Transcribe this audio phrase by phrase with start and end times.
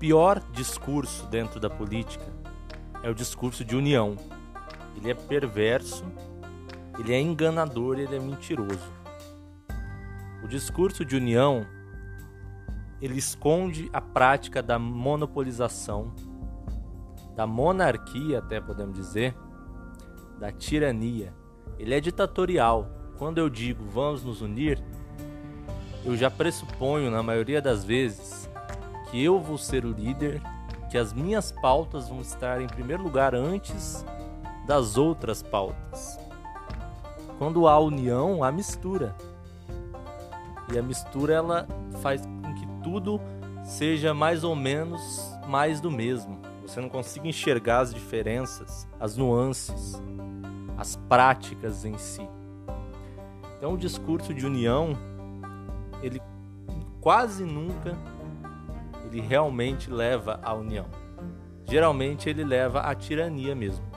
[0.00, 2.24] pior discurso dentro da política
[3.02, 4.16] é o discurso de união.
[4.96, 6.04] Ele é perverso,
[6.98, 8.90] ele é enganador, ele é mentiroso.
[10.42, 11.66] O discurso de união
[13.00, 16.12] ele esconde a prática da monopolização,
[17.36, 19.34] da monarquia, até podemos dizer,
[20.38, 21.34] da tirania.
[21.78, 22.90] Ele é ditatorial.
[23.18, 24.82] Quando eu digo vamos nos unir,
[26.04, 28.49] eu já pressuponho, na maioria das vezes,
[29.10, 30.40] que eu vou ser o líder,
[30.90, 34.04] que as minhas pautas vão estar em primeiro lugar antes
[34.66, 36.18] das outras pautas.
[37.38, 39.16] Quando há união, há mistura.
[40.72, 41.66] E a mistura ela
[42.00, 43.20] faz com que tudo
[43.64, 46.38] seja mais ou menos mais do mesmo.
[46.62, 50.00] Você não consiga enxergar as diferenças, as nuances,
[50.78, 52.28] as práticas em si.
[53.56, 54.96] Então o discurso de união,
[56.02, 56.22] ele
[57.00, 57.98] quase nunca
[59.10, 60.86] ele realmente leva à união.
[61.64, 63.89] Geralmente ele leva à tirania mesmo.